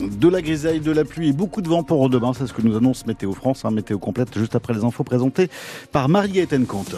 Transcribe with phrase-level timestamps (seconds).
[0.00, 2.62] De la grisaille, de la pluie et beaucoup de vent pour demain, c'est ce que
[2.62, 5.48] nous annonce Météo France, hein, météo complète juste après les infos présentées
[5.90, 6.94] par Marie-Étienne Comte.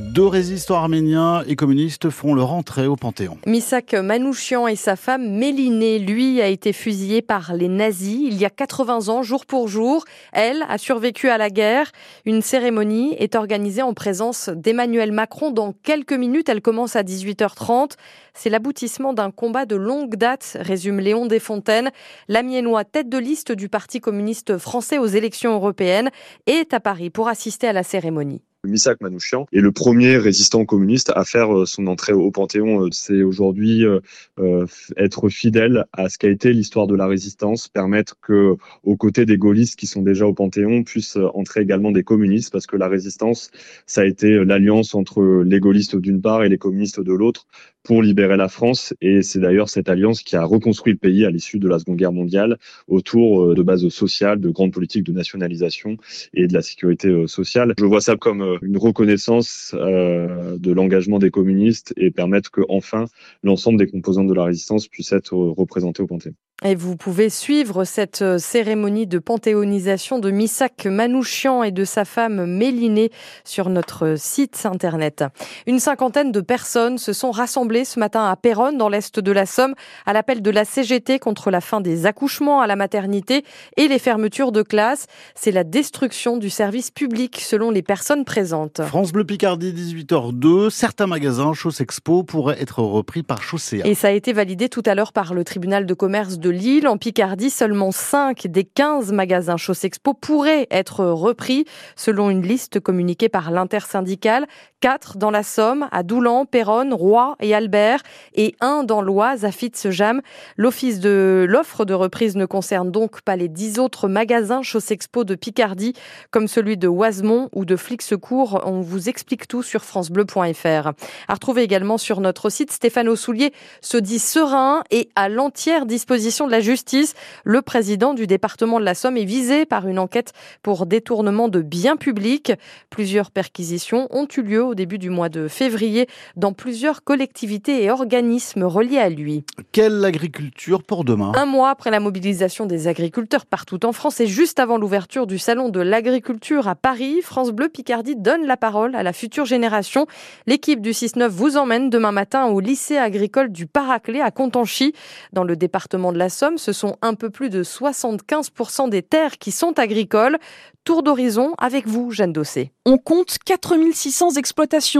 [0.00, 3.36] Deux résistants arméniens et communistes font leur entrée au Panthéon.
[3.46, 8.44] Misak Manouchian et sa femme Mélinée, lui, a été fusillé par les nazis il y
[8.44, 10.04] a 80 ans, jour pour jour.
[10.32, 11.90] Elle a survécu à la guerre.
[12.24, 15.50] Une cérémonie est organisée en présence d'Emmanuel Macron.
[15.50, 17.94] Dans quelques minutes, elle commence à 18h30.
[18.34, 21.90] C'est l'aboutissement d'un combat de longue date, résume Léon Desfontaines.
[22.28, 26.10] L'Amiénois, tête de liste du Parti communiste français aux élections européennes,
[26.46, 28.42] est à Paris pour assister à la cérémonie.
[28.66, 32.86] Misak Manouchian est le premier résistant communiste à faire euh, son entrée au Panthéon.
[32.86, 34.66] Euh, c'est aujourd'hui euh,
[34.96, 39.38] être fidèle à ce qu'a été l'histoire de la résistance, permettre que, aux côtés des
[39.38, 43.52] gaullistes qui sont déjà au Panthéon, puissent entrer également des communistes, parce que la résistance,
[43.86, 47.46] ça a été l'alliance entre les gaullistes d'une part et les communistes de l'autre
[47.84, 48.92] pour libérer la France.
[49.00, 51.96] Et c'est d'ailleurs cette alliance qui a reconstruit le pays à l'issue de la Seconde
[51.96, 55.96] Guerre mondiale autour de bases sociales, de grandes politiques de nationalisation
[56.34, 57.74] et de la sécurité sociale.
[57.78, 63.06] Je vois ça comme une reconnaissance euh, de l'engagement des communistes et permettre que enfin
[63.42, 66.34] l'ensemble des composantes de la résistance puissent être représentés au Panthéon.
[66.64, 72.04] Et vous pouvez suivre cette euh, cérémonie de panthéonisation de Misak Manouchian et de sa
[72.04, 73.12] femme Mélinée
[73.44, 75.22] sur notre site internet.
[75.68, 79.46] Une cinquantaine de personnes se sont rassemblées ce matin à Péronne, dans l'est de la
[79.46, 83.44] Somme, à l'appel de la CGT contre la fin des accouchements à la maternité
[83.76, 85.06] et les fermetures de classes.
[85.36, 88.82] C'est la destruction du service public selon les personnes présentes.
[88.84, 90.70] France Bleu Picardie, 18h02.
[90.70, 93.82] Certains magasins Chaussexpo pourraient être repris par Chaussea.
[93.84, 96.88] Et ça a été validé tout à l'heure par le tribunal de commerce de Lille.
[96.88, 101.64] En Picardie, seulement 5 des 15 magasins Chaussexpo pourraient être repris,
[101.96, 104.46] selon une liste communiquée par l'intersyndicale.
[104.80, 108.00] 4 dans la Somme, à Doulan, Péronne, Roy et Albert,
[108.34, 110.20] et un dans l'Oise, à Fitzjam.
[110.56, 115.94] L'offre de reprise ne concerne donc pas les 10 autres magasins Chaussexpo de Picardie,
[116.30, 118.62] comme celui de Oisemont ou de Flixecourt.
[118.64, 120.92] On vous explique tout sur francebleu.fr.
[121.28, 126.46] À retrouver également sur notre site, Stéphane Soulier se dit serein et à l'entière disposition
[126.46, 127.14] de la justice.
[127.44, 131.62] Le président du département de la Somme est visé par une enquête pour détournement de
[131.62, 132.52] biens publics.
[132.90, 136.06] Plusieurs perquisitions ont eu lieu au début du mois de février
[136.36, 139.44] dans plusieurs collectivités et organismes reliés à lui.
[139.72, 141.32] Quelle agriculture pour demain?
[141.34, 145.38] Un mois après la mobilisation des agriculteurs partout en France et juste avant l'ouverture du
[145.38, 150.06] salon de l'agriculture à Paris, France Bleu Picardie donne la parole à la future génération.
[150.46, 154.92] L'équipe du 6-9 vous emmène demain matin au lycée agricole du Paraclet à Contanchy,
[155.32, 159.38] dans le département de la Somme, ce sont un peu plus de 75% des terres
[159.38, 160.38] qui sont agricoles.
[160.84, 162.72] Tour d'horizon avec vous, Jeanne Dossé.
[162.86, 164.30] On compte 4600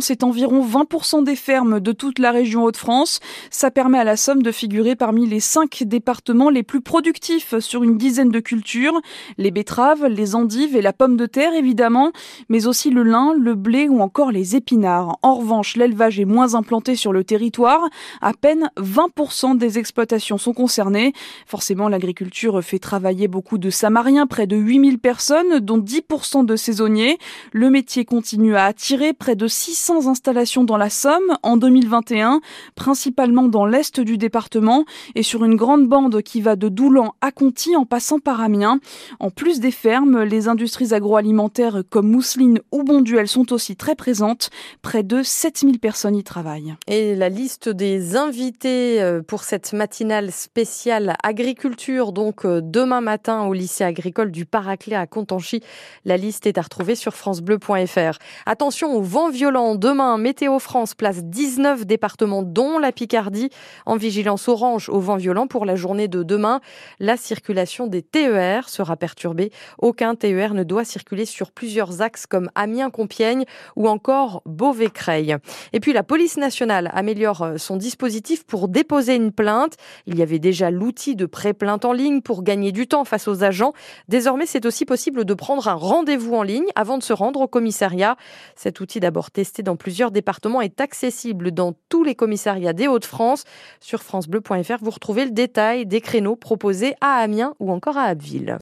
[0.00, 3.20] c'est environ 20% des fermes de toute la région Hauts-de-France.
[3.50, 7.82] Ça permet à la Somme de figurer parmi les cinq départements les plus productifs sur
[7.82, 8.98] une dizaine de cultures.
[9.36, 12.12] Les betteraves, les endives et la pomme de terre évidemment,
[12.48, 15.18] mais aussi le lin, le blé ou encore les épinards.
[15.20, 17.82] En revanche, l'élevage est moins implanté sur le territoire.
[18.22, 21.12] À peine 20% des exploitations sont concernées.
[21.46, 27.18] Forcément, l'agriculture fait travailler beaucoup de Samariens, près de 8000 personnes, dont 10% de saisonniers.
[27.52, 32.40] Le métier continue à attirer près de 600 installations dans la Somme en 2021,
[32.74, 37.32] principalement dans l'est du département et sur une grande bande qui va de Doulan à
[37.32, 38.78] Conty en passant par Amiens.
[39.20, 44.50] En plus des fermes, les industries agroalimentaires comme Mousseline ou Bonduel sont aussi très présentes.
[44.82, 46.74] Près de 7000 personnes y travaillent.
[46.86, 53.44] Et la liste des invités euh, pour cette matinale spéciale agriculture, donc euh, demain matin
[53.44, 55.62] au lycée agricole du Paraclet à Contanchy.
[56.04, 58.18] La liste est à retrouver sur francebleu.fr.
[58.46, 59.74] Attention au vent violent.
[59.74, 63.50] Demain, Météo France place 19 départements, dont la Picardie,
[63.86, 66.60] en vigilance orange au vent violent pour la journée de demain.
[67.00, 69.50] La circulation des TER sera perturbée.
[69.78, 73.44] Aucun TER ne doit circuler sur plusieurs axes comme Amiens-Compiègne
[73.74, 75.36] ou encore Beauvais-Creil.
[75.72, 79.76] Et puis la police nationale améliore son dispositif pour déposer une plainte.
[80.06, 83.42] Il y avait déjà l'outil de pré-plainte en ligne pour gagner du temps face aux
[83.42, 83.72] agents.
[84.08, 87.48] Désormais, c'est aussi possible de prendre un rendez-vous en ligne avant de se rendre au
[87.48, 88.16] commissariat.
[88.56, 89.00] Cet outil
[89.30, 93.44] testé dans plusieurs départements est accessible dans tous les commissariats des Hauts-de-France.
[93.80, 98.50] Sur francebleu.fr, vous retrouvez le détail des créneaux proposés à Amiens ou encore à Abbeville.